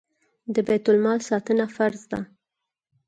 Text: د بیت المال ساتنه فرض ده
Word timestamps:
د 0.53 0.55
بیت 0.67 0.85
المال 0.91 1.19
ساتنه 1.29 1.65
فرض 1.75 2.01
ده 2.11 2.19